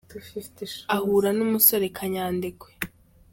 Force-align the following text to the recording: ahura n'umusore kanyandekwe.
ahura 0.95 1.29
n'umusore 1.37 1.85
kanyandekwe. 1.97 2.69